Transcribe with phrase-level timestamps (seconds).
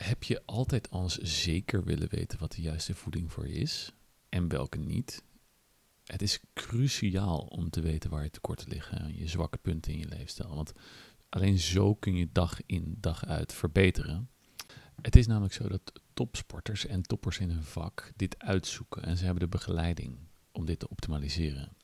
[0.00, 3.92] Heb je altijd als zeker willen weten wat de juiste voeding voor je is
[4.28, 5.24] en welke niet?
[6.04, 10.08] Het is cruciaal om te weten waar je tekorten liggen, je zwakke punten in je
[10.08, 10.54] leefstijl.
[10.54, 10.72] Want
[11.28, 14.30] alleen zo kun je dag in dag uit verbeteren.
[15.02, 19.24] Het is namelijk zo dat topsporters en toppers in hun vak dit uitzoeken en ze
[19.24, 20.18] hebben de begeleiding
[20.52, 21.76] om dit te optimaliseren.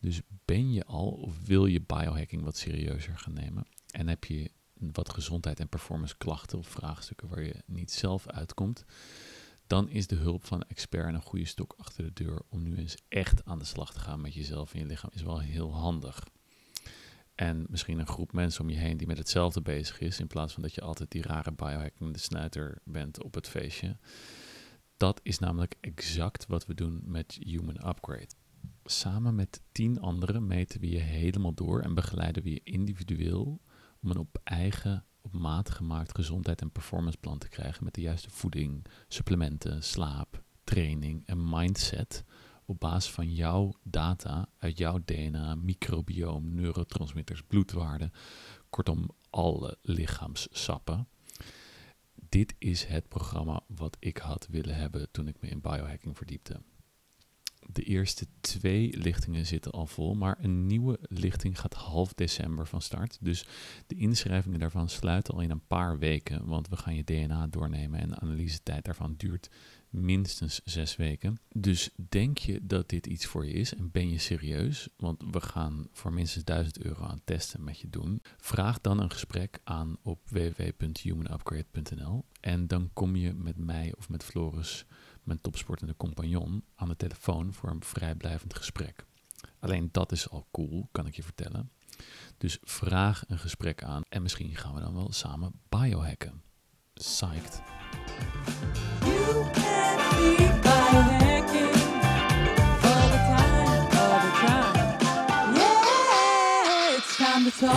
[0.00, 4.50] Dus ben je al of wil je biohacking wat serieuzer gaan nemen en heb je
[4.92, 8.84] wat gezondheid en performance klachten of vraagstukken waar je niet zelf uitkomt,
[9.66, 12.76] dan is de hulp van een expert een goede stok achter de deur om nu
[12.76, 15.74] eens echt aan de slag te gaan met jezelf en je lichaam is wel heel
[15.74, 16.24] handig.
[17.34, 20.52] En misschien een groep mensen om je heen die met hetzelfde bezig is, in plaats
[20.52, 23.96] van dat je altijd die rare biohacking de snuiter bent op het feestje.
[24.96, 28.28] Dat is namelijk exact wat we doen met Human Upgrade.
[28.84, 33.60] Samen met tien anderen meten we je helemaal door en begeleiden we je individueel
[34.02, 38.30] om een op eigen, op maat gemaakt gezondheid- en performanceplan te krijgen met de juiste
[38.30, 42.24] voeding, supplementen, slaap, training en mindset
[42.64, 48.12] op basis van jouw data uit jouw DNA, microbioom, neurotransmitters, bloedwaarden,
[48.68, 51.08] kortom alle lichaamssappen.
[52.14, 56.60] Dit is het programma wat ik had willen hebben toen ik me in biohacking verdiepte.
[57.72, 62.82] De eerste twee lichtingen zitten al vol, maar een nieuwe lichting gaat half december van
[62.82, 63.18] start.
[63.20, 63.46] Dus
[63.86, 68.00] de inschrijvingen daarvan sluiten al in een paar weken, want we gaan je DNA doornemen
[68.00, 69.50] en de analysetijd daarvan duurt
[69.90, 71.38] minstens zes weken.
[71.54, 74.88] Dus denk je dat dit iets voor je is en ben je serieus?
[74.96, 78.22] Want we gaan voor minstens 1000 euro aan testen met je doen.
[78.36, 84.24] Vraag dan een gesprek aan op www.humanupgrade.nl en dan kom je met mij of met
[84.24, 84.86] Floris
[85.22, 89.04] mijn topsportende compagnon aan de telefoon voor een vrijblijvend gesprek.
[89.58, 91.70] Alleen dat is al cool, kan ik je vertellen.
[92.38, 96.42] Dus vraag een gesprek aan en misschien gaan we dan wel samen biohacken.
[96.94, 97.62] Psyched.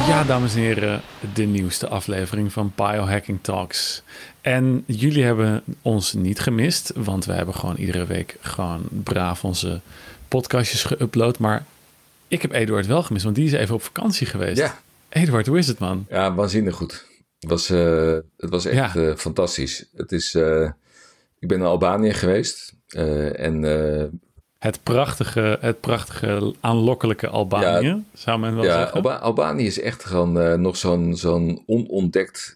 [0.08, 1.02] Ja, dames en heren,
[1.34, 4.03] de nieuwste aflevering van Biohacking Talks.
[4.41, 9.81] En jullie hebben ons niet gemist, want we hebben gewoon iedere week gewoon braaf onze
[10.28, 11.40] podcastjes geüpload.
[11.40, 11.66] Maar
[12.28, 14.58] ik heb Eduard wel gemist, want die is even op vakantie geweest.
[14.58, 14.79] Ja.
[15.09, 16.06] Eduard, hoe is het man?
[16.09, 17.06] Ja, waanzinnig goed.
[17.40, 19.85] Het was, uh, het was echt uh, fantastisch.
[19.96, 20.69] Het is, uh,
[21.44, 22.76] ik ben naar Albanië geweest
[23.36, 23.64] en...
[24.59, 28.96] het prachtige, het prachtige aanlokkelijke Albanië, ja, zou men wel ja, zeggen.
[28.96, 32.56] Alba Albanië is echt gewoon nog zo'n zo'n onontdekt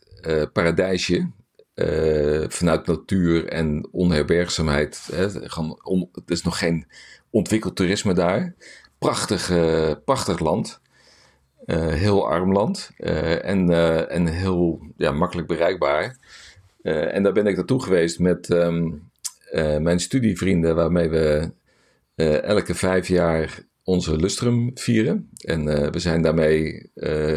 [0.53, 1.35] paradijsje.
[1.75, 5.09] Uh, vanuit natuur en onherbergzaamheid.
[5.11, 6.87] Hè, gewoon on, het is nog geen
[7.29, 8.55] ontwikkeld toerisme daar.
[8.99, 10.81] Prachtig, uh, prachtig land.
[11.65, 12.91] Uh, heel arm land.
[12.97, 13.69] en,
[14.09, 16.17] en heel ja, makkelijk bereikbaar.
[16.87, 19.09] En daar ben ik naartoe geweest met um,
[19.79, 21.51] mijn studievrienden, waarmee we
[22.41, 25.29] elke vijf jaar onze lustrum vieren.
[25.41, 26.89] En we zijn daarmee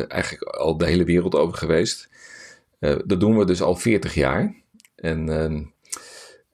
[0.08, 2.08] eigenlijk al de hele wereld over geweest.
[2.78, 4.54] Dat doen we dus al 40 jaar.
[4.94, 5.28] En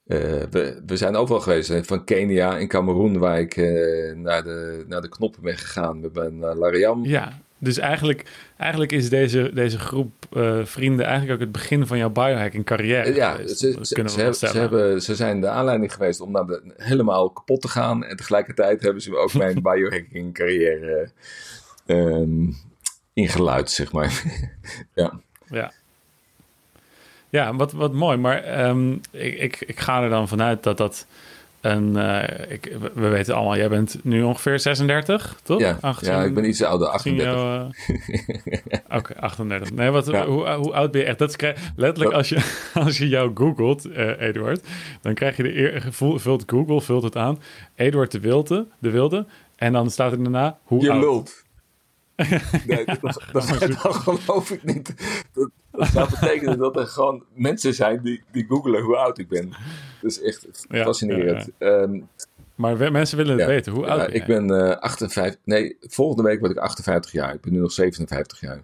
[0.07, 1.87] uh, we, we zijn overal geweest.
[1.87, 3.55] Van Kenia en Cameroen, waar ik
[4.15, 6.09] naar, de, naar de knoppen ben gegaan.
[6.13, 7.05] Zijn naar Lariam.
[7.05, 10.11] Ja, dus eigenlijk, eigenlijk is deze, deze groep
[10.63, 13.13] vrienden eigenlijk ook het begin van jouw biohacking carrière.
[13.13, 17.29] Ja, ze, ze, ze, ze, hebben, ze zijn de aanleiding geweest om naar de, helemaal
[17.29, 18.03] kapot te gaan.
[18.03, 21.09] En tegelijkertijd hebben ze ook mijn biohacking carrière
[21.85, 22.55] um,
[23.13, 24.23] ingeluid, zeg maar.
[24.93, 25.19] ja.
[25.49, 25.71] Ja,
[27.29, 28.17] ja, wat, wat mooi.
[28.17, 31.07] Maar um, ik, ik, ik ga er dan vanuit dat dat
[31.61, 31.95] een...
[31.95, 35.59] Uh, ik, we weten allemaal, jij bent nu ongeveer 36, toch?
[35.59, 37.35] Ja, 18, ja ik ben iets ouder, 38.
[37.35, 37.63] uh...
[38.85, 39.71] Oké, okay, 38.
[39.71, 40.25] Nee, wat, ja.
[40.25, 41.19] hoe, hoe oud ben je echt?
[41.19, 44.67] Dat is letterlijk als je, als je jou googelt, uh, Eduard,
[45.01, 47.39] dan krijg je de eer, vult Google, vult het aan,
[47.75, 49.25] Eduard de Wilde, de Wilde,
[49.55, 51.01] en dan staat er daarna, hoe je oud?
[51.01, 51.45] lult.
[52.67, 54.93] Nee, dat, dat, dat, dat geloof ik niet.
[55.33, 59.27] Dat, dat zou betekenen dat er gewoon mensen zijn die, die googelen hoe oud ik
[59.27, 59.53] ben.
[60.01, 61.49] Is echt fascinerend.
[61.59, 61.81] Ja, ja.
[61.81, 62.07] Um,
[62.55, 63.71] maar mensen willen het weten.
[63.71, 65.41] Hoe oud ben Ik ben uh, 58...
[65.43, 67.33] Nee, volgende week word ik 58 jaar.
[67.33, 68.61] Ik ben nu nog 57 jaar.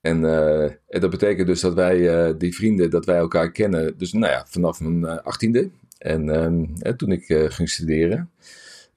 [0.00, 3.98] En, uh, en dat betekent dus dat wij, uh, die vrienden, dat wij elkaar kennen.
[3.98, 5.70] Dus nou ja, vanaf mijn uh, achttiende.
[5.98, 8.30] En um, toen ik ging studeren.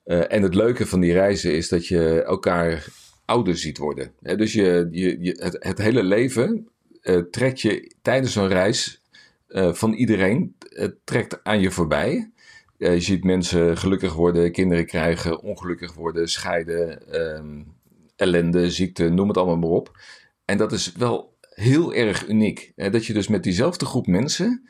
[0.04, 2.88] en het leuke van die reizen is dat je elkaar
[3.26, 4.12] ouder ziet worden.
[4.22, 6.68] dus je, je, je het, het, hele leven
[7.04, 9.02] uh, trekt je tijdens zo'n reis
[9.48, 10.56] uh, van iedereen,
[11.04, 12.32] trekt aan je voorbij.
[12.78, 17.76] Uh, je ziet mensen gelukkig worden, kinderen krijgen, ongelukkig worden, scheiden, um,
[18.16, 19.98] ellende, ziekte, noem het allemaal maar op.
[20.46, 22.72] En dat is wel heel erg uniek.
[22.76, 22.90] Hè?
[22.90, 24.70] Dat je dus met diezelfde groep mensen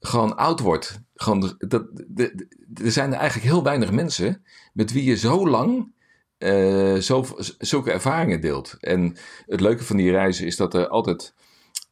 [0.00, 1.00] gewoon oud wordt.
[1.14, 1.86] Gewoon, dat,
[2.74, 5.92] er zijn er eigenlijk heel weinig mensen met wie je zo lang
[6.38, 6.96] uh,
[7.58, 8.76] zulke ervaringen deelt.
[8.80, 9.16] En
[9.46, 11.34] het leuke van die reizen is dat er altijd.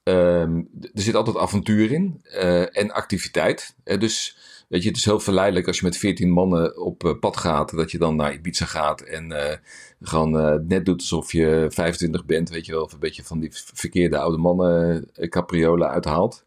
[0.09, 3.77] Um, er zit altijd avontuur in uh, en activiteit.
[3.85, 4.39] Uh, dus
[4.69, 7.91] weet je, het is heel verleidelijk als je met 14 mannen op pad gaat, dat
[7.91, 9.61] je dan naar Ibiza gaat en
[10.01, 10.31] gewoon
[10.67, 14.19] net doet alsof je 25 bent, weet je wel, of een beetje van die verkeerde
[14.19, 16.45] oude mannen capriolen uithaalt.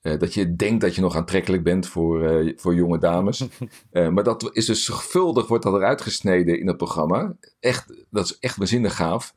[0.00, 3.44] Dat je denkt dat je nog aantrekkelijk bent voor, voor jonge dames.
[4.12, 7.36] Maar dat is dus zorgvuldig, wordt dat eruit gesneden in het programma.
[7.60, 9.34] Echt, dat is echt waanzinnig gaaf.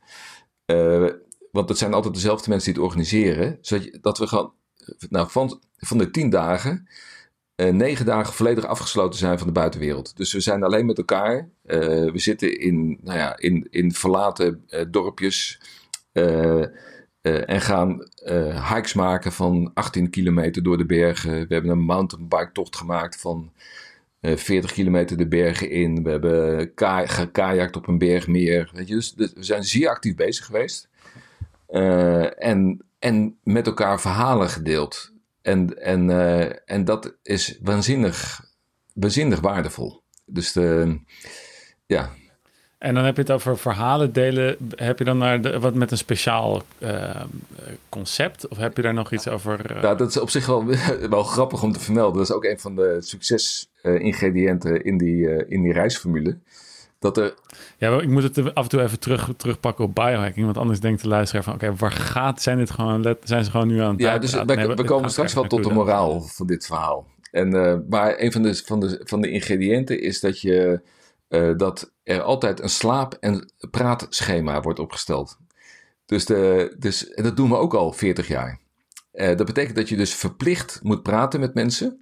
[1.52, 3.58] Want het zijn altijd dezelfde mensen die het organiseren.
[3.60, 4.52] Zodat dat we gewoon,
[5.08, 6.88] nou, van, van de tien dagen,
[7.56, 10.16] negen dagen volledig afgesloten zijn van de buitenwereld.
[10.16, 11.48] Dus we zijn alleen met elkaar.
[11.62, 15.60] we zitten in, nou ja, in, in verlaten dorpjes.
[17.22, 18.08] Uh, en gaan
[18.74, 21.32] hikes maken van 18 kilometer door de bergen.
[21.32, 23.52] We hebben een mountainbike tocht gemaakt van
[24.20, 26.02] uh, eh, 40 kilometer de bergen in.
[26.02, 28.70] We hebben ka gekajakt op een bergmeer.
[28.86, 30.88] Dus, dus we zijn zeer actief bezig geweest.
[32.38, 35.12] En, en met elkaar verhalen gedeeld.
[35.42, 36.10] En, en,
[36.66, 38.44] en dat is waanzinnig,
[38.94, 40.02] waanzinnig waardevol.
[40.24, 41.00] Dus de,
[41.86, 42.10] ja,
[42.82, 44.56] en dan heb je het over verhalen delen.
[44.74, 47.22] Heb je dan naar de, wat met een speciaal uh,
[47.88, 48.48] concept?
[48.48, 49.76] Of heb je daar nog iets over?
[49.76, 49.82] Uh...
[49.82, 50.66] dat is op zich wel,
[51.10, 52.16] wel grappig om te vermelden.
[52.16, 56.38] Dat is ook een van de succesingrediënten in, die, in die reisformule.
[57.02, 57.34] Dat er...
[57.78, 60.44] Ja, ik moet het af en toe even terug, terugpakken op biohacking.
[60.44, 61.54] Want anders denkt de luisteraar van...
[61.54, 62.42] Oké, waar gaat...
[62.42, 65.34] Zijn, dit gewoon, zijn ze gewoon nu aan het Ja, dus we, we, komen straks
[65.34, 67.06] wel tot de moraal van dit verhaal.
[67.30, 70.80] En, uh, maar een van de, van, de, van de ingrediënten is dat je
[71.28, 75.38] uh, dat er altijd een slaap- en praatschema wordt opgesteld.
[76.06, 78.60] Dus, de, dus en dat doen we ook al 40 jaar.
[79.12, 81.98] Uh, dat betekent dat je dus verplicht moet praten met mensen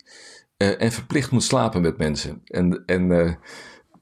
[0.57, 2.41] en verplicht moet slapen met mensen.
[2.45, 3.39] En, en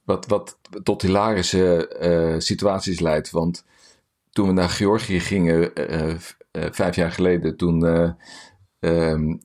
[0.09, 3.31] wat, wat tot hilarische situaties leidt.
[3.31, 3.65] Want
[4.31, 5.73] toen we naar Georgië gingen,
[6.53, 7.85] vijf jaar geleden, toen
[8.81, 9.41] um,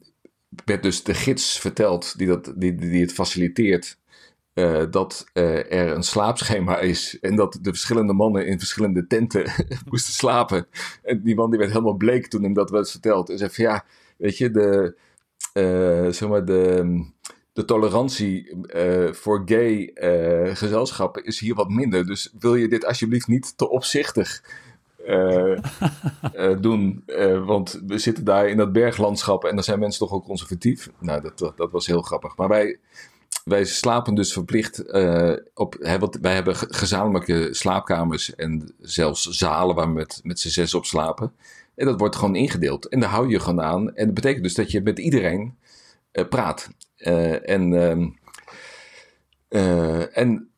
[0.65, 3.98] werd dus de gids verteld die, dat, die, die het faciliteert
[4.89, 9.51] dat er een slaapschema is en dat de verschillende mannen in verschillende tenten
[9.89, 10.68] moesten slapen.
[11.04, 13.30] En die man die werd helemaal bleek toen hem dat werd verteld.
[13.30, 13.86] En zei van ja,
[14.18, 14.95] weet je, de,
[15.54, 17.06] uh, de,
[17.54, 18.58] de tolerantie
[19.12, 19.92] voor gay
[20.54, 22.06] gezelschappen is hier wat minder.
[22.06, 24.44] Dus wil je dit alsjeblieft niet te opzichtig
[26.62, 27.04] doen.
[27.46, 30.90] want we zitten daar in dat berglandschap en dan zijn mensen toch ook conservatief.
[31.00, 32.38] Nou, dat, dat, was heel grappig.
[32.38, 32.80] Maar wij
[33.44, 34.94] wij slapen dus verplicht
[35.54, 35.76] op.
[35.80, 40.74] Hè, want wij hebben gezamenlijke slaapkamers en zelfs zalen waar we met, met z'n zes
[40.74, 41.32] op slapen.
[41.76, 42.88] En dat wordt gewoon ingedeeld.
[42.88, 43.96] En daar hou je gewoon aan.
[43.96, 45.56] En dat betekent dus dat je met iedereen
[46.30, 46.70] praat.
[47.04, 48.10] Uh, en, ehm,
[50.14, 50.50] en,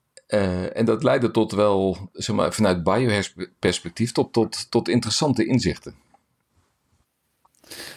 [0.73, 5.95] en dat leidde tot wel, zeg maar, vanuit bioperspectief, tot, tot, tot interessante inzichten.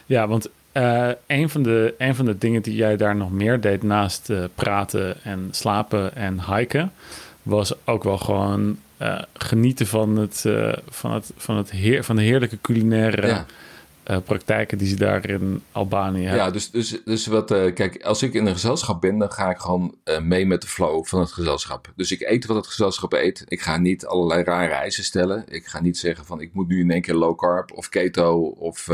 [0.06, 3.60] Ja, want uh, een, van de, een van de dingen die jij daar nog meer
[3.60, 6.92] deed naast uh, praten en slapen en hiken,
[7.42, 8.78] was ook wel gewoon
[9.32, 10.44] genieten van, het,
[10.88, 13.46] van, het, van, het heer, van de heerlijke culinaire ja.
[14.24, 16.44] Praktijken die ze daar in Albanië hebben.
[16.44, 19.58] Ja, dus, dus, dus wat, kijk, als ik in een gezelschap ben, dan ga ik
[19.58, 21.92] gewoon mee met de flow van het gezelschap.
[21.96, 23.44] Dus ik eet wat het gezelschap eet.
[23.48, 25.44] Ik ga niet allerlei rare eisen stellen.
[25.48, 28.40] Ik ga niet zeggen van ik moet nu in één keer low carb of keto
[28.42, 28.88] of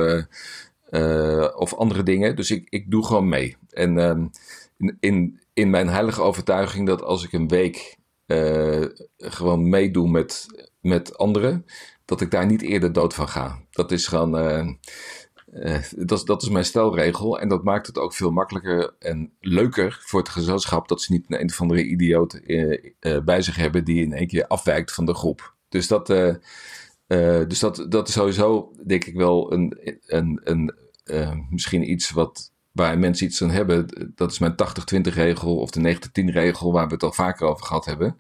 [1.57, 2.37] of andere dingen.
[2.37, 3.57] Dus ik, ik doe gewoon mee.
[3.71, 4.31] En um,
[4.79, 7.97] in, in, in mijn heilige overtuiging dat als ik een week
[9.17, 10.47] gewoon meedoe met,
[10.81, 11.65] met anderen,
[12.05, 13.61] dat ik daar niet eerder dood van ga.
[13.71, 14.39] Dat is gewoon.
[14.39, 14.69] Uh,
[15.53, 15.79] uh,
[16.25, 17.41] dat, is mijn stelregel.
[17.41, 20.89] En dat maakt het ook veel makkelijker en leuker voor het gezelschap.
[20.89, 22.41] Dat ze niet een, een of andere idioot
[23.25, 25.55] bij zich hebben die in één keer afwijkt van de groep.
[25.69, 26.07] Dus dat.
[27.49, 30.41] dus dat, dat is sowieso, denk ik, wel een, een,
[31.05, 34.13] een, misschien iets wat, waar mensen iets aan hebben.
[34.15, 34.55] Dat is mijn
[34.97, 38.17] 80-20 regel of de 90-10 regel waar we het al vaker over gehad hebben.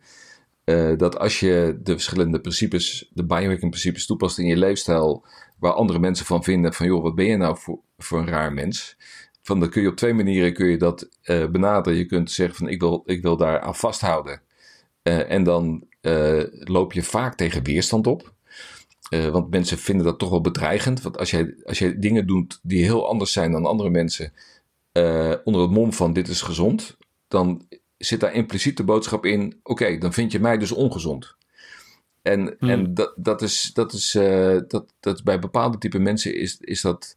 [0.64, 5.24] Uh, dat als je de verschillende principes, de biohacking principes toepast in je leefstijl,
[5.58, 8.52] waar andere mensen van vinden van joh, wat ben je nou voor, voor een raar
[8.52, 8.96] mens?
[9.42, 11.98] Van dan kun je op twee manieren kun je dat uh, benaderen.
[11.98, 14.40] Je kunt zeggen van ik wil, ik wil daar aan vasthouden.
[15.02, 15.86] Uh, en dan
[16.64, 18.32] loop je vaak tegen weerstand op.
[19.08, 21.02] Want mensen vinden dat toch wel bedreigend.
[21.02, 24.32] Want als jij, als jij dingen doet die heel anders zijn dan andere mensen,
[25.44, 26.96] onder het mom van dit is gezond,
[27.28, 27.66] dan
[27.98, 31.34] zit daar impliciet de boodschap in: oké, dan vind je mij dus ongezond.
[32.22, 32.68] En, Hmm.
[32.68, 36.80] en dat, dat, is, dat, is, eh, dat, dat bij bepaalde type mensen is, is
[36.80, 37.16] dat,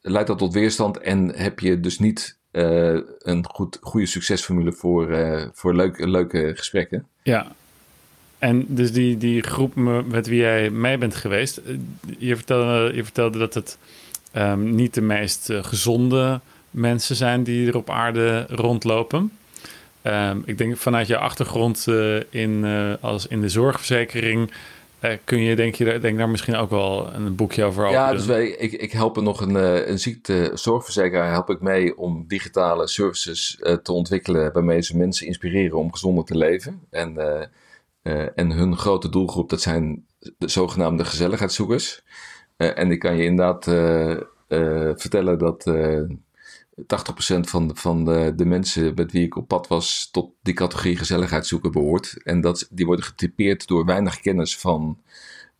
[0.00, 5.10] leidt dat tot weerstand en heb je dus niet eh, een goed, goede succesformule voor,
[5.10, 7.06] eh, voor leuke, leuke gesprekken.
[7.22, 7.52] Ja.
[8.38, 11.60] En dus die, die groep me- met wie jij mee bent geweest,
[12.18, 13.78] je vertelde, je vertelde dat het
[14.32, 16.40] ehm, niet de meest gezonde
[16.70, 19.32] mensen zijn die er op aarde rondlopen.
[20.02, 24.52] Ehm, ik denk vanuit je achtergrond eh, in, eh, als in de zorgverzekering
[24.98, 28.12] eh, kun je denk, je denk daar misschien ook wel een boekje over open Ja,
[28.12, 29.54] dus wij, ik, ik help er nog een,
[29.90, 35.92] een ziektezorgverzekeraar help ik mee om digitale services te ontwikkelen waarmee ze mensen inspireren om
[35.92, 36.80] gezonder te leven.
[36.90, 37.16] En,
[38.34, 40.04] en hun grote doelgroep, dat zijn
[40.38, 42.02] de zogenaamde gezelligheidszoekers.
[42.56, 43.64] En ik kan je inderdaad
[45.00, 45.64] vertellen dat
[46.76, 46.84] 80%
[47.40, 51.70] van, van de, de mensen met wie ik op pad was tot die categorie gezelligheidszoeker
[51.70, 52.22] behoort.
[52.22, 55.02] En dat, die worden getypeerd door weinig kennis van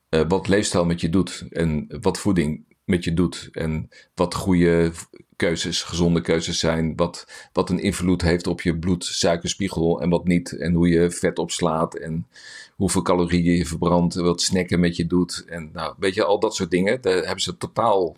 [0.09, 4.93] eh, wat leefstijl met je doet en wat voeding met je doet en wat goede
[5.37, 10.53] keuzes, gezonde keuzes zijn, wat, wat een invloed heeft op je bloedsuikerspiegel en wat niet
[10.53, 12.27] en hoe je vet opslaat en
[12.81, 16.55] hoeveel calorieën je verbrandt, wat snacken met je doet en nou, weet je, al dat
[16.55, 18.17] soort dingen, daar hebben ze totaal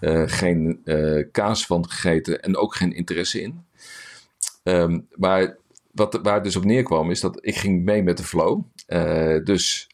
[0.00, 3.64] eh, geen eh, kaas van gegeten en ook geen interesse in.
[4.62, 5.56] Ehm, maar
[5.92, 8.62] wat, waar dus op neerkwam is dat ik ging mee met de flow.
[8.86, 9.88] Eh, dus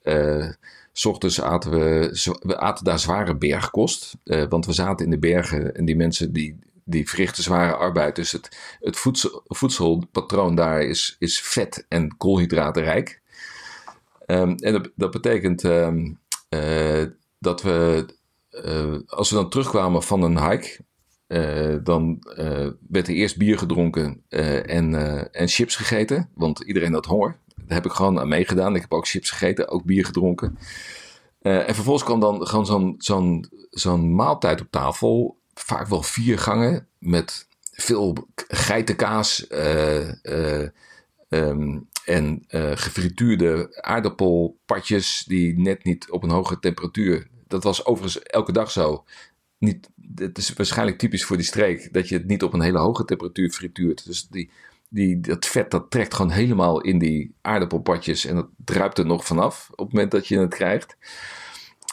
[0.92, 4.16] s ochtends aten we, we aten daar zware bergkost.
[4.24, 8.16] want we zaten in de bergen en die mensen die, die verrichten zware arbeid.
[8.16, 13.24] Dus het, het voedsel, voedselpatroon daar is, is vet en koolhydratenrijk.
[14.26, 16.12] Ehm, en dat, betekent ehm,
[16.48, 17.04] eh,
[17.38, 18.06] dat we,
[18.50, 20.84] eh, als we dan terugkwamen van een hike,
[21.26, 22.18] eh, dan
[22.88, 24.94] werd er eerst bier gedronken en,
[25.32, 26.30] en chips gegeten.
[26.34, 27.38] Want iedereen had honger.
[27.56, 28.74] Daar heb ik gewoon aan meegedaan.
[28.74, 30.58] Ik heb ook chips gegeten, ook bier gedronken.
[31.40, 32.94] En vervolgens kwam dan gewoon
[33.70, 35.36] zo'n maaltijd op tafel.
[35.54, 38.16] Vaak wel vier gangen met veel
[38.46, 39.46] geitenkaas
[41.28, 47.26] ehm, en eh, gefrituurde aardappelpatjes die net niet op een hoge temperatuur.
[47.46, 49.04] Dat was overigens elke dag zo.
[49.58, 52.78] Niet, het is waarschijnlijk typisch voor die streek dat je het niet op een hele
[52.78, 54.06] hoge temperatuur frituurt.
[54.06, 54.50] Dus die,
[54.88, 59.24] die, dat vet dat trekt gewoon helemaal in die aardappelpatjes en dat druipt er nog
[59.24, 60.96] vanaf op het moment dat je het krijgt.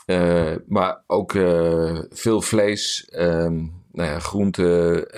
[0.05, 5.10] Eh, maar ook eh, veel vlees, ehm nou ja, groenten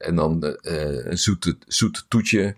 [0.00, 2.54] en dan een zoete, zoet toetje.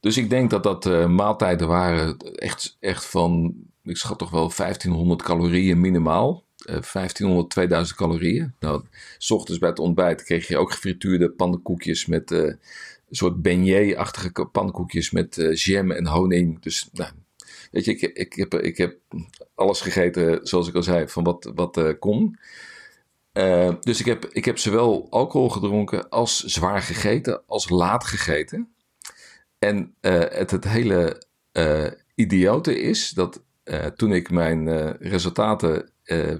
[0.00, 4.52] Dus ik denk dat dat eh, maaltijden waren echt, echt van, ik schat toch wel
[4.56, 6.44] 1500 calorieën minimaal.
[6.58, 8.54] Eh, 1500, 2000 calorieën.
[8.60, 8.84] Nou,
[9.18, 12.52] s ochtends bij het ontbijt kreeg je ook gefrituurde pannenkoekjes met eh,
[13.08, 16.62] een soort beignet-achtige pannenkoekjes met eh, jam en honing.
[16.62, 17.12] Dus nou,
[17.70, 18.98] weet je, ik, ik, heb, ik heb
[19.54, 22.38] alles gegeten, zoals ik al zei, van wat, wat eh, kon.
[23.32, 28.72] Eh, dus ik heb, ik heb zowel alcohol gedronken als zwaar gegeten, als laat gegeten.
[29.58, 31.22] En eh, het, hele
[31.52, 35.90] eh, idiote is dat eh, toen ik mijn resultaten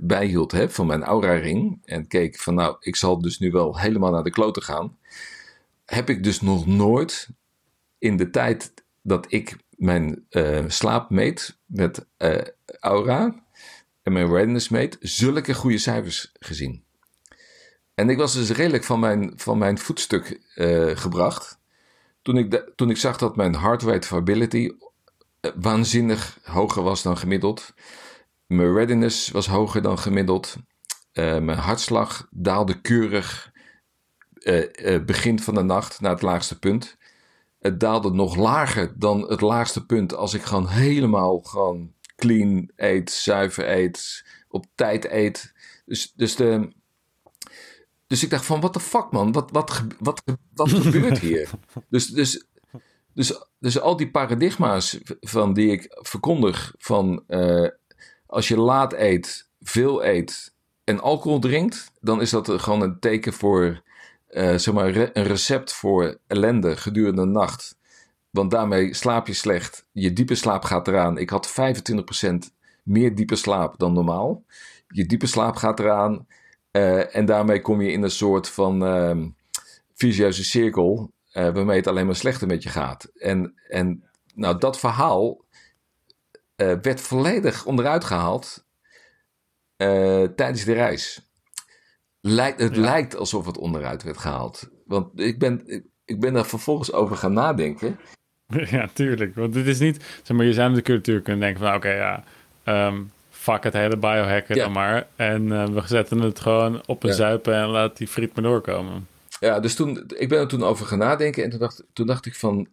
[0.00, 4.10] bijhield hè, van mijn aura-ring en keek van nou, ik zal dus nu wel helemaal
[4.10, 4.98] naar de kloten gaan,
[5.84, 7.28] heb ik dus nog nooit
[7.98, 8.72] in de tijd
[9.02, 10.26] dat ik mijn
[10.66, 12.06] slaap meet met
[12.80, 13.44] aura
[14.02, 16.84] en mijn readiness meet, zulke goede cijfers gezien.
[17.94, 20.40] En ik was dus redelijk van mijn, van mijn voetstuk
[20.94, 21.57] gebracht.
[22.28, 24.70] Toen ik, toen ik zag dat mijn heart rate variability
[25.40, 27.74] eh, waanzinnig hoger was dan gemiddeld.
[28.46, 30.56] Mijn readiness was hoger dan gemiddeld.
[31.12, 33.52] Eh, mijn hartslag daalde keurig
[34.38, 36.96] eh, begin van de nacht naar het laagste punt.
[37.58, 43.10] Het daalde nog lager dan het laagste punt als ik gewoon helemaal gewoon clean eet,
[43.10, 45.52] zuiver eet, op tijd eet.
[45.86, 46.72] Dus, dus, de,
[48.08, 50.22] dus ik dacht van, what the fuck man, wat, wat, wat,
[50.54, 51.50] wat gebeurt hier?
[51.88, 52.46] Dus, dus,
[53.14, 57.68] dus, dus al die paradigma's van die ik verkondig van eh,
[58.26, 63.32] als je laat eet, veel eet en alcohol drinkt, dan is dat gewoon een teken
[63.32, 63.82] voor,
[64.28, 67.76] zeg maar, re- een recept voor ellende gedurende de nacht.
[68.30, 71.18] Want daarmee slaap je slecht, je diepe slaap gaat eraan.
[71.18, 71.52] Ik had 25%
[72.82, 74.44] meer diepe slaap dan normaal.
[74.88, 76.26] Je diepe slaap gaat eraan
[76.78, 79.26] eh, en daarmee kom je in een soort van ehm
[79.94, 83.04] vicieuze cirkel eh, waarmee het alleen maar slechter met je gaat.
[83.14, 84.04] En, en
[84.34, 85.44] nou, dat verhaal
[86.56, 88.64] eh, werd volledig onderuit gehaald
[89.76, 91.30] eh, tijdens de reis.
[92.20, 92.80] Lijkt, het Ja.
[92.80, 94.68] lijkt alsof het onderuit werd gehaald.
[94.84, 97.98] Want ik ben, ik, ik ben daar vervolgens over gaan nadenken.
[98.70, 99.34] Ja, tuurlijk.
[99.34, 100.20] Want dit is niet...
[100.22, 101.74] Zeg maar, je zou natuurlijk kunnen denken van...
[101.74, 102.24] Oké, ja...
[102.64, 103.02] ehm,
[103.52, 104.64] fuck het hele biohacken Ja.
[104.64, 105.06] dan maar.
[105.16, 107.14] En eh, we zetten het gewoon op een Ja.
[107.14, 109.06] zuipen en laat die friet maar doorkomen.
[109.40, 112.26] Ja, dus toen, ik ben er toen over gaan nadenken en toen dacht, toen dacht
[112.26, 112.68] ik van,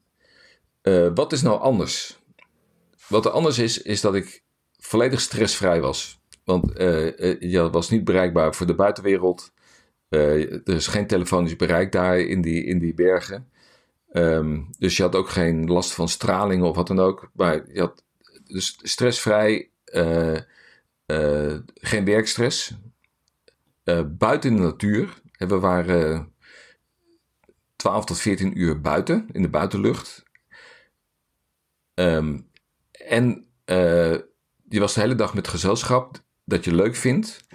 [0.82, 2.18] eh, wat is nou anders?
[3.08, 4.44] Wat er anders is, is dat ik
[4.80, 6.20] volledig stressvrij was.
[6.44, 9.52] Want eh, je was niet bereikbaar voor de buitenwereld.
[10.10, 13.50] Er is geen telefonisch bereik daar in die, in die bergen.
[14.12, 17.30] Ehm, dus je had ook geen last van straling of wat dan ook.
[17.34, 18.04] Maar je had
[18.46, 19.70] dus stressvrij,
[21.06, 22.74] eh, geen werkstress.
[23.84, 25.22] Eh, buiten in de natuur.
[25.38, 26.34] We waren
[27.76, 30.24] 12 tot 14 uur buiten, in de buitenlucht.
[31.94, 32.40] Ehm,
[32.92, 34.18] en eh,
[34.70, 37.48] je was de hele dag met gezelschap dat je leuk vindt.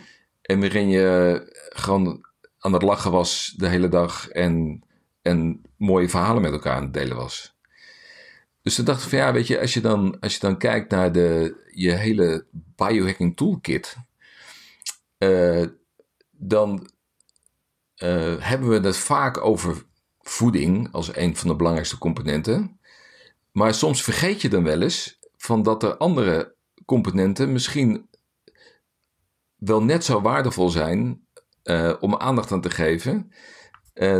[0.42, 2.26] En waarin je gewoon
[2.58, 4.84] aan het lachen was de hele dag en,
[5.22, 7.58] en mooie verhalen met elkaar aan het delen was.
[8.62, 10.90] Dus toen dacht ik van ja, weet je, als je dan, als je dan kijkt
[10.90, 13.96] naar de, je hele biohacking toolkit,
[15.18, 15.64] eh,
[16.30, 16.90] dan
[17.94, 19.84] eh, hebben we het vaak over
[20.20, 22.80] voeding als een van de belangrijkste componenten.
[23.52, 28.08] Maar soms vergeet je dan wel eens van dat er andere componenten misschien
[29.56, 31.26] wel net zo waardevol zijn
[31.62, 33.32] eh, om aandacht aan te geven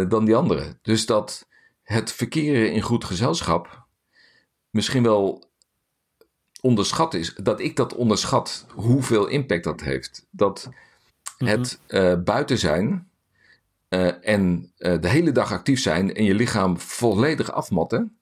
[0.08, 0.78] dan die andere.
[0.82, 1.48] Dus dat
[1.82, 3.88] het verkeren in goed gezelschap
[4.70, 5.50] misschien wel
[6.60, 7.34] onderschat is.
[7.34, 10.26] Dat ik dat onderschat hoeveel impact dat heeft.
[10.30, 10.68] Dat
[11.36, 13.10] het eh, buiten zijn
[13.88, 18.16] eh, en eh, de hele dag actief zijn en je lichaam volledig afmatten,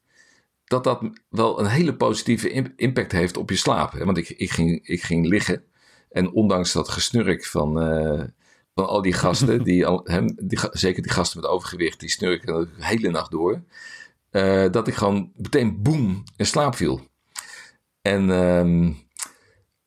[0.64, 3.92] dat dat wel een hele positieve im- impact heeft op je slaap.
[3.92, 5.64] Want ik, ik, ging, ik ging liggen
[6.10, 7.72] en ondanks dat gesnurk van,
[8.74, 12.54] van al die gasten, die, al, hem, die, zeker die gasten met overgewicht, die snurken
[12.76, 13.62] de hele nacht door,
[14.30, 17.06] eh, dat ik gewoon meteen boem in slaap viel.
[18.02, 18.92] En, ehm,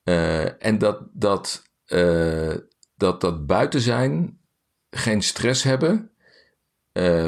[0.03, 2.55] eh, en dat, dat, eh,
[2.95, 4.39] dat dat buiten zijn,
[4.89, 6.05] geen stress hebben,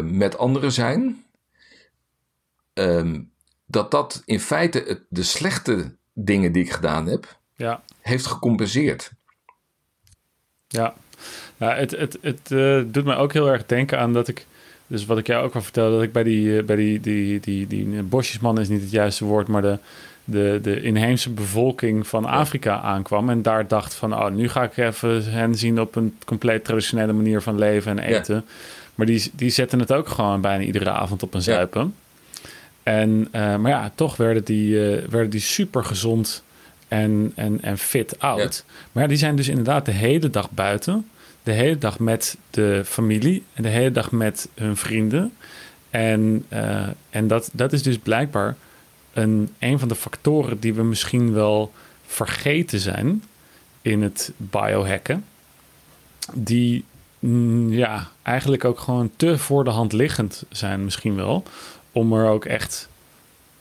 [0.04, 1.26] met anderen zijn,
[2.74, 3.22] ehm,
[3.66, 9.12] dat dat in feite het, de slechte dingen die ik gedaan heb, Ja, heeft gecompenseerd.
[10.68, 10.94] ja.
[11.58, 14.46] ja het, het, het eh, doet mij ook heel erg denken aan dat ik...
[14.94, 17.40] Dus wat ik jou ook al vertelde, dat ik bij die, eh, bij die, die,
[17.40, 19.78] die, die, eh, bosjesman is niet het juiste woord, maar de,
[20.24, 23.30] de, de inheemse bevolking van Afrika aankwam.
[23.30, 27.14] En daar dacht van, oh, nu ga ik even hen zien op een compleet traditionele
[27.14, 28.20] manier van leven en Ja.
[28.20, 28.46] eten.
[28.96, 31.96] Maar die, die zetten het ook gewoon bijna iedere avond op een zuipen.
[32.84, 34.80] En, eh, maar ja, toch werden die,
[35.10, 36.44] werden die super gezond
[36.88, 38.64] en, en, en fit oud.
[38.92, 41.08] Maar ja, die zijn dus inderdaad de hele dag buiten.
[41.44, 43.44] De hele dag met de familie.
[43.54, 45.34] En de hele dag met hun vrienden.
[45.90, 48.56] En, eh, en dat, dat is dus blijkbaar
[49.14, 51.72] een, een van de factoren die we misschien wel
[52.06, 53.24] vergeten zijn
[53.82, 55.26] in het biohacken.
[56.34, 56.86] Die
[57.20, 61.44] mm, ja, eigenlijk ook gewoon te voor de hand liggend zijn misschien wel.
[61.92, 62.90] Om er ook echt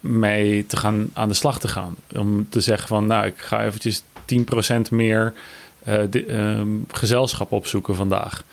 [0.00, 1.96] mee te gaan aan de slag te gaan.
[2.16, 5.34] Om te zeggen van nou, ik ga eventjes 10% meer
[5.84, 8.44] eh, ehm, gezelschap opzoeken vandaag.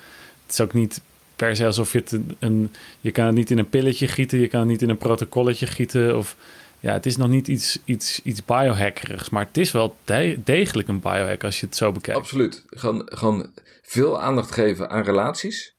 [0.44, 1.02] Het is ook niet
[1.36, 4.48] per se alsof je het een, je kan het niet in een pilletje gieten, je
[4.48, 6.36] kan het niet in een protocolletje gieten of
[6.80, 10.88] ja, het is nog niet iets, iets, iets biohackerigs, maar het is wel de- degelijk
[10.88, 12.20] een biohack als je het zo bekijkt.
[12.20, 12.64] Absoluut.
[12.70, 15.76] Gewoon, gewoon veel aandacht geven aan relaties.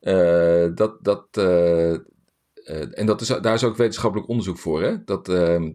[0.00, 1.92] Eh, dat, dat, eh,
[2.98, 4.82] en dat is, daar is ook wetenschappelijk onderzoek voor.
[4.82, 5.04] Hè?
[5.04, 5.70] Dat, ehm,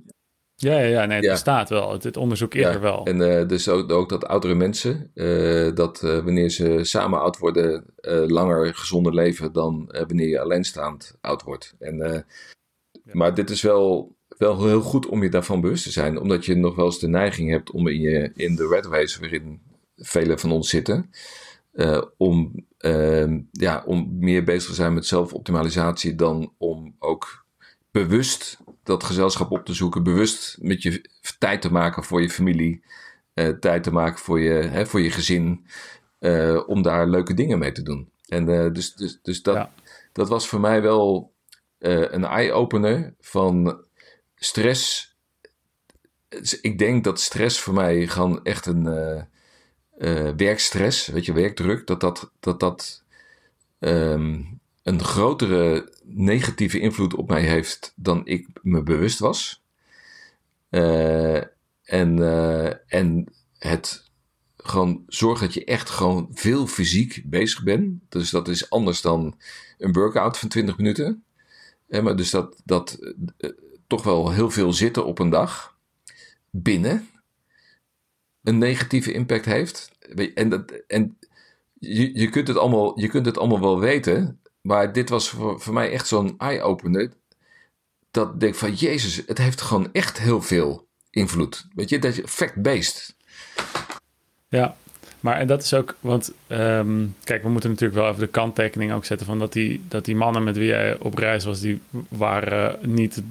[0.61, 1.31] Ja, ja, ja nee, het Ja.
[1.31, 1.91] bestaat wel.
[1.91, 3.05] Het, het onderzoek is Ja, er wel.
[3.05, 7.37] En eh, dus ook, ook dat oudere mensen, eh, dat eh, wanneer ze samen oud
[7.37, 7.85] worden,
[8.27, 11.75] langer gezonder leven dan wanneer je alleenstaand oud wordt.
[11.79, 12.25] En,
[13.11, 16.55] Maar dit is wel, wel heel goed om je daarvan bewust te zijn, omdat je
[16.55, 19.61] nog wel eens de neiging hebt om in, je, in de red race, waarin
[19.95, 21.09] velen van ons zitten,
[22.17, 27.45] om, ehm, ja, om meer bezig te zijn met zelfoptimalisatie dan om ook
[27.91, 28.57] bewust
[28.89, 32.83] dat gezelschap op te zoeken, bewust met je tijd te maken voor je familie,
[33.33, 35.65] eh, tijd te maken voor je, hè, voor je gezin,
[36.19, 38.09] eh, om daar leuke dingen mee te doen.
[38.27, 39.71] En eh, dus, dus, dus dat, Ja.
[40.13, 41.33] dat was voor mij wel
[41.79, 43.83] een eye-opener van
[44.35, 45.15] stress.
[46.29, 48.83] Dus Ik denk dat stress voor mij gewoon echt een
[50.37, 53.03] werkstress, weet je, werkdruk, dat dat, dat, dat
[53.79, 54.41] ehm,
[54.83, 59.63] een grotere negatieve invloed op mij heeft dan ik me bewust was.
[60.69, 61.35] Eh,
[61.83, 64.09] en, eh, en het
[64.57, 68.01] gewoon zorgt dat je echt gewoon veel fysiek bezig bent.
[68.09, 69.37] Dus dat is anders dan
[69.77, 71.23] een workout van 20 minuten.
[71.87, 72.99] Eh, maar dus dat, dat,
[73.87, 75.77] toch wel heel veel zitten op een dag
[76.49, 77.09] binnen
[78.43, 79.91] een negatieve impact heeft.
[80.35, 81.17] En, dat, en
[81.73, 85.59] je, je, kunt het allemaal, je kunt het allemaal wel weten, maar dit was voor,
[85.59, 87.11] voor mij echt zo'n eye-opener.
[88.11, 91.67] Dat ik denk van, Jezus, het heeft gewoon echt heel veel invloed.
[91.73, 93.15] Weet je, dat je fact-based.
[94.49, 94.75] Ja,
[95.19, 98.93] maar en dat is ook, want ehm, kijk, we moeten natuurlijk wel even de kanttekening
[98.93, 101.81] ook zetten van dat die, dat die mannen met wie jij op reis was, die
[102.09, 103.21] waren niet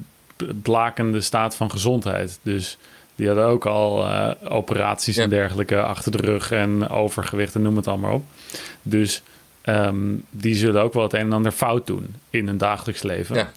[0.62, 2.38] blakende staat van gezondheid.
[2.42, 2.78] Dus
[3.14, 7.76] die hadden ook al uh, operaties en dergelijke achter de rug en overgewicht en noem
[7.76, 8.24] het allemaal op.
[8.82, 9.22] Dus
[9.68, 13.36] ehm, die zullen ook wel het een en ander fout doen in hun dagelijks leven.
[13.36, 13.50] Ja.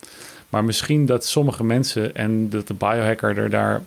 [0.50, 3.82] Maar misschien dat sommige mensen, en dat de biohacker er daar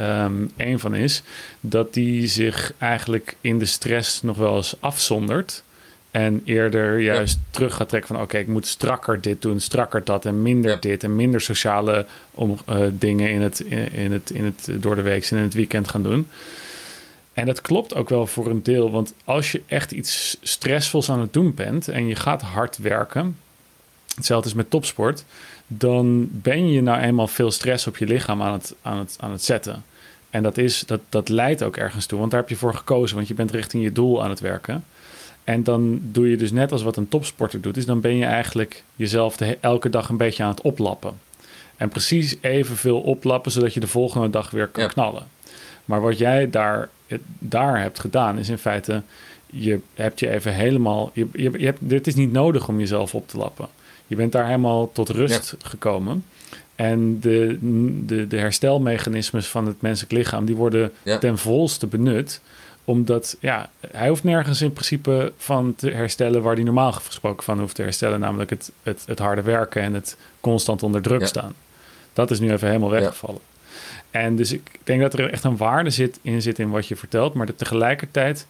[0.00, 1.22] um, een van is,
[1.60, 5.62] dat die zich eigenlijk in de stress nog wel eens afzondert.
[6.10, 8.24] En eerder juist terug gaat trekken van...
[8.24, 10.24] oké, ik moet strakker dit doen, strakker dat...
[10.24, 14.44] en minder dit en minder sociale om, uh, dingen in het, in, in, het, in
[14.44, 16.28] het door de week en in het weekend gaan doen.
[17.40, 18.90] En dat klopt ook wel voor een deel.
[18.90, 21.88] Want als je echt iets stressvols aan het doen bent...
[21.88, 23.36] en je gaat hard werken...
[24.14, 25.24] hetzelfde is met topsport...
[25.66, 29.30] dan ben je nou eenmaal veel stress op je lichaam aan het, aan het, aan
[29.30, 29.84] het zetten.
[30.30, 33.16] En dat, is, dat, dat leidt ook ergens toe, want daar heb je voor gekozen...
[33.16, 34.84] want je bent richting je doel aan het werken...
[35.44, 38.24] En dan doe je dus net als wat een topsporter doet, is dan ben je
[38.24, 41.20] eigenlijk jezelf de, elke dag een beetje aan het oplappen.
[41.76, 45.28] En precies evenveel oplappen, zodat je de volgende dag weer kan knallen.
[45.84, 46.88] Maar wat jij daar,
[47.38, 49.02] daar hebt gedaan, is in feite,
[49.46, 53.14] je hebt je even helemaal, je, je, je hebt, dit is niet nodig om jezelf
[53.14, 53.68] op te lappen.
[54.06, 56.24] Je bent daar helemaal tot rust gekomen.
[56.74, 57.58] En de,
[58.06, 62.40] de, de herstelmechanismes van het menselijk lichaam, die worden ten volste benut
[62.84, 67.60] omdat ja, hij hoeft nergens in principe van te herstellen waar hij normaal gesproken van
[67.60, 68.20] hoeft te herstellen.
[68.20, 71.54] Namelijk het, het, het harde werken en het constant onder druk staan.
[72.12, 73.40] Dat is nu even helemaal weggevallen.
[74.10, 76.96] En dus ik denk dat er echt een waarde zit, in zit in wat je
[76.96, 77.34] vertelt.
[77.34, 78.46] Maar dat tegelijkertijd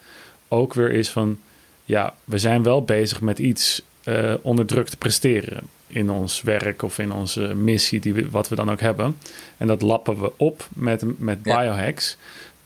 [0.49, 1.39] ook weer is van...
[1.85, 5.61] Ja, we zijn wel bezig met iets uh, onder druk te presteren.
[5.87, 9.17] In ons werk of in onze missie, die we, wat we dan ook hebben.
[9.57, 12.17] En dat lappen we op met, met biohacks.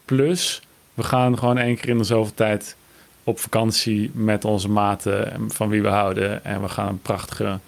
[0.05, 0.63] Plus
[0.95, 2.77] we gaan gewoon één keer in de zoveel tijd
[3.25, 6.45] op vakantie met onze maten van wie we houden.
[6.45, 7.59] En we gaan een prachtige,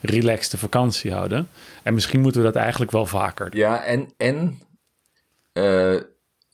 [0.00, 1.48] relaxte vakantie houden.
[1.82, 4.58] En misschien moeten we dat eigenlijk wel vaker Ja, en, en
[5.58, 6.00] uh,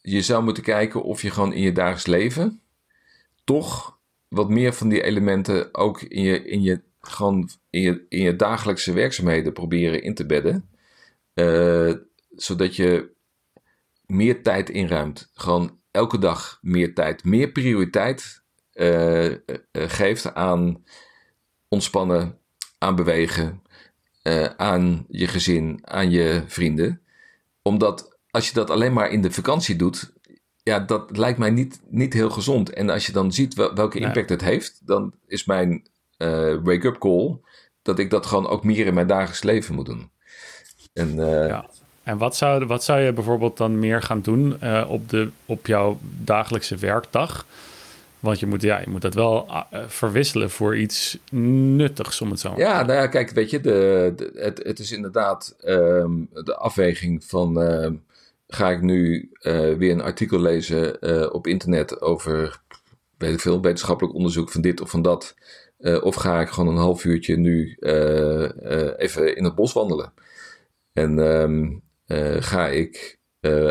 [0.03, 2.63] je zou moeten kijken of je gewoon in je dagelijks leven
[3.45, 8.23] toch wat meer van die elementen ook in je, in je, gewoon in je, in
[8.23, 10.71] je dagelijkse werkzaamheden proberen in te bedden.
[11.35, 11.95] Uh,
[12.31, 13.11] zodat je
[14.07, 15.31] meer tijd inruimt.
[15.35, 18.43] Gewoon elke dag meer tijd, meer prioriteit
[18.75, 19.35] uh,
[19.73, 20.85] geeft aan
[21.69, 22.39] ontspannen,
[22.79, 23.63] aan bewegen,
[24.57, 27.03] aan je gezin, aan je vrienden.
[27.63, 30.13] Omdat als je dat alleen maar in de vakantie doet,
[30.63, 32.71] ja, dat lijkt mij niet, niet heel gezond.
[32.71, 35.89] En als je dan ziet wel, welke impact het heeft, dan is mijn
[36.63, 37.39] wake-up call
[37.83, 40.11] dat ik dat gewoon ook meer in mijn dagelijks leven moet doen.
[40.93, 41.71] En, ja.
[42.03, 45.67] En wat zou, wat zou je bijvoorbeeld dan meer gaan doen uh, op, de, op
[45.67, 47.47] jouw dagelijkse werkdag?
[48.21, 49.49] Want je moet, ja, je moet dat wel
[49.87, 54.31] verwisselen voor iets nuttigs, om het zo Ja, nou ja, kijk, weet je, de, de
[54.35, 57.63] het, het is inderdaad um, de afweging van...
[57.63, 57.91] Uh,
[58.53, 62.63] ga ik nu uh, weer een artikel lezen op internet over,
[63.19, 65.35] weet ik veel, wetenschappelijk onderzoek van dit of van dat...
[66.03, 67.77] of ga ik gewoon een half uurtje nu
[68.97, 70.13] even in het bos wandelen?
[70.93, 71.19] En
[72.07, 73.19] uh, ga ik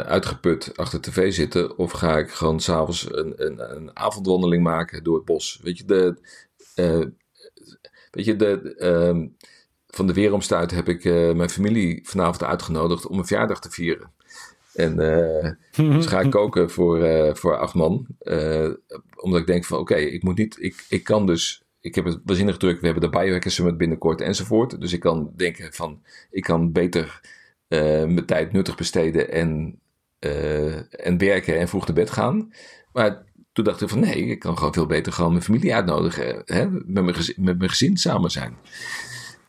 [0.06, 5.16] uitgeput achter tv zitten of ga ik gewoon s'avonds een, een, een, avondwandeling maken door
[5.16, 5.60] het bos?
[5.64, 6.16] Weet je, de,
[8.12, 9.28] weet je, de, ehm,
[9.88, 11.04] van de Weeromstuit heb ik
[11.36, 14.12] mijn familie vanavond uitgenodigd om een verjaardag te vieren.
[14.80, 14.96] En
[15.76, 18.08] dus ga ik koken voor, voor acht man.
[19.16, 22.20] omdat ik denk van oké, ik moet niet, ik, ik kan dus ik heb het
[22.26, 22.80] waanzinnig druk.
[22.80, 24.82] We hebben de Biohacker Summit binnenkort enzovoort.
[24.82, 27.22] Dus ik kan denken van, ik kan beter
[27.68, 29.80] uh, mijn tijd nuttig besteden en,
[30.20, 32.54] uh, en werken en vroeg naar bed gaan.
[32.92, 36.42] Maar toen dacht ik van nee, ik kan gewoon veel beter gewoon mijn familie uitnodigen.
[36.46, 36.70] Hè?
[36.70, 38.58] Met, mijn gezin, met mijn gezin samen zijn.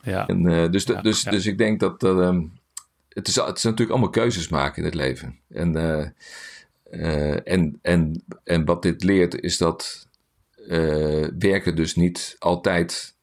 [0.03, 0.27] Ja.
[0.27, 1.31] En, uh, dus, ja, dus, ja.
[1.31, 2.53] dus ik denk dat um,
[3.15, 5.39] het, is, het is natuurlijk allemaal keuzes maken in het leven.
[5.49, 5.77] En,
[7.45, 10.09] en, en, en wat dit leert is dat
[11.39, 13.15] werken dus niet altijd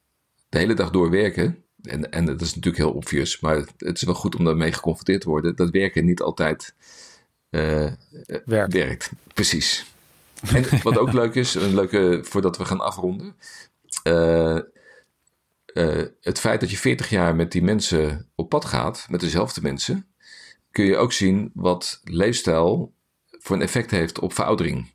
[0.49, 4.03] de hele dag door werken en, en dat is natuurlijk heel obvious, maar het, is
[4.03, 6.73] wel goed om daarmee geconfronteerd te worden, dat werken niet altijd
[7.49, 8.73] werkt.
[8.73, 9.11] werkt.
[9.33, 9.85] Precies.
[10.53, 13.35] En wat ook leuk is, een leuke voordat we gaan afronden.
[15.77, 19.61] Uh, het feit dat je 40 jaar met die mensen op pad gaat, met dezelfde
[19.61, 20.07] mensen,
[20.71, 22.93] kun je ook zien wat leefstijl
[23.29, 24.93] voor een effect heeft op veroudering.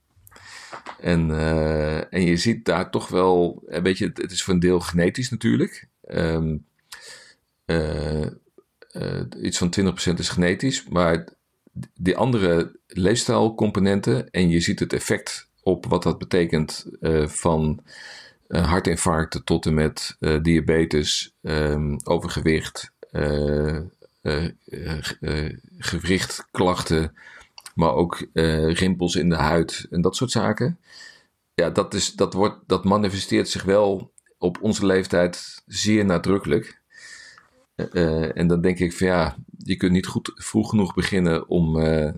[1.00, 4.80] En, uh, en je ziet daar toch wel, een beetje, het is voor een deel
[4.80, 5.88] genetisch natuurlijk.
[6.06, 6.54] Uh,
[7.66, 8.26] uh,
[9.42, 11.28] iets van 20% is genetisch, maar
[11.94, 16.86] die andere leefstijlcomponenten, en je ziet het effect op wat dat betekent
[17.26, 17.82] van
[18.60, 22.92] hartinfarcten tot en met diabetes, um, overgewicht,
[25.78, 27.14] gewrichtklachten,
[27.74, 30.78] maar ook uh, rimpels in de huid en dat soort zaken.
[31.54, 36.80] Ja, dat, is, dat, wordt, dat manifesteert zich wel op onze leeftijd zeer nadrukkelijk.
[37.76, 41.76] Uh, en dan denk ik van ja, je kunt niet goed, vroeg genoeg beginnen om,
[41.76, 42.12] uh,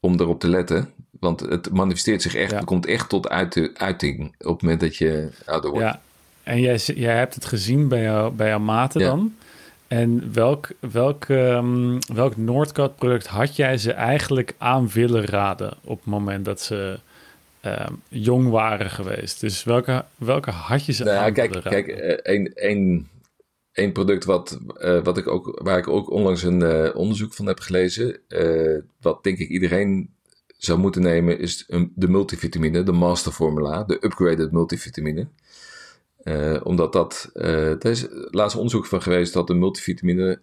[0.00, 0.94] om erop te letten.
[1.20, 2.56] Want het manifesteert zich echt, ja.
[2.56, 3.28] het komt echt tot
[3.74, 5.86] uiting op het moment dat je ouder wordt.
[5.86, 6.00] Ja,
[6.42, 9.06] en jij, jij hebt het gezien bij, jou, bij jouw maten ja.
[9.06, 9.34] dan?
[9.88, 15.98] En welk, welk, um, welk Noordcoat product had jij ze eigenlijk aan willen raden op
[15.98, 16.98] het moment dat ze
[17.62, 19.40] um, jong waren geweest?
[19.40, 23.08] Dus welke, welke had je ze nou, aan kijk, willen Kijk, één, één,
[23.72, 27.46] één product wat, uh, wat ik ook, waar ik ook onlangs een uh, onderzoek van
[27.46, 30.15] heb gelezen, uh, wat denk ik iedereen
[30.56, 35.28] zou moeten nemen, is de multivitamine, de masterformula, de upgraded multivitamine.
[36.24, 40.40] Uh, omdat dat, uh, er is laatst onderzoek van geweest dat de multivitamine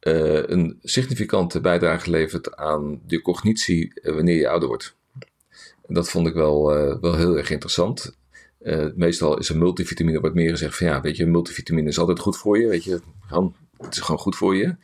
[0.00, 4.96] uh, een significante bijdrage levert aan de cognitie wanneer je ouder wordt.
[5.86, 6.64] En dat vond ik wel,
[7.00, 8.16] wel heel erg interessant.
[8.94, 12.36] meestal is een multivitamine wordt meer gezegd van ja, weet je, multivitamine is altijd goed
[12.36, 14.76] voor je, weet je, gewoon, het is gewoon goed voor je.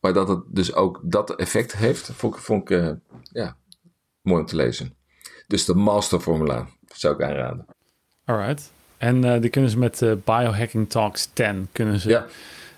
[0.00, 2.96] Maar dat het dus ook dat effect heeft, vond, vond ik
[3.32, 3.56] ja,
[4.28, 4.94] mooi om te lezen.
[5.46, 7.66] Dus de masterformula zou ik aanraden.
[8.24, 8.70] Alright.
[8.98, 12.26] En uh, die kunnen ze met uh, Biohacking Talks 10 kunnen ze ja.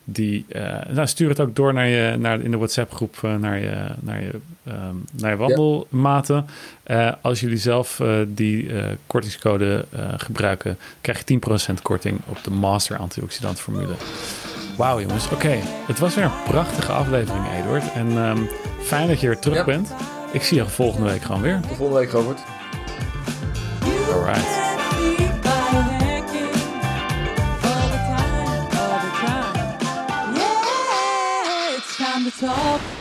[0.04, 0.44] die.
[0.48, 3.86] Uh, nou, stuur het ook door naar je, naar, in de WhatsApp groep naar je,
[4.00, 4.30] naar je,
[4.68, 6.46] um, naar je wandelmaten.
[6.86, 7.18] Ja.
[7.22, 8.70] als jullie zelf die
[9.06, 9.84] kortingscode
[10.16, 11.40] gebruiken, krijg je
[11.72, 13.94] 10% korting op de Master Antioxidant formule.
[14.76, 15.34] Wauw jongens, oké.
[15.34, 15.62] Okay.
[15.86, 17.92] Het was weer een prachtige aflevering, Eduard.
[17.92, 18.48] En um,
[18.82, 19.64] fijn dat je weer terug ja.
[19.64, 19.92] bent.
[20.32, 21.60] Ik zie je volgende week gewoon weer.
[21.60, 22.40] De volgende week, Robert.
[24.12, 24.60] Alright.
[32.40, 32.99] talk